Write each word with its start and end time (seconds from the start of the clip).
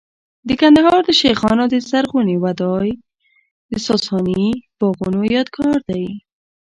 د 0.47 0.49
کندهار 0.61 0.99
د 1.05 1.09
شیخانو 1.19 1.65
د 1.69 1.75
زرغونې 1.89 2.35
وادۍ 2.43 2.89
د 3.71 3.73
ساساني 3.87 4.45
باغونو 4.79 5.21
یادګار 5.35 5.79
دی 5.89 6.05